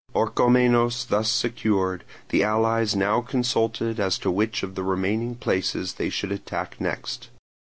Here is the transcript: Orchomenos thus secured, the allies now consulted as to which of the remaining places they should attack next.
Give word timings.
Orchomenos 0.15 1.05
thus 1.09 1.29
secured, 1.29 2.03
the 2.29 2.43
allies 2.43 2.95
now 2.95 3.21
consulted 3.21 3.99
as 3.99 4.17
to 4.17 4.31
which 4.31 4.63
of 4.63 4.73
the 4.73 4.81
remaining 4.83 5.35
places 5.35 5.93
they 5.93 6.09
should 6.09 6.31
attack 6.31 6.81
next. 6.81 7.29